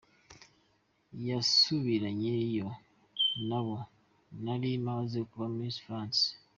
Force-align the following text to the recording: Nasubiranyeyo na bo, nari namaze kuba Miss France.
Nasubiranyeyo 1.23 2.67
na 3.47 3.59
bo, 3.65 3.75
nari 4.43 4.69
namaze 4.83 5.19
kuba 5.29 5.45
Miss 5.57 5.77
France. 5.85 6.23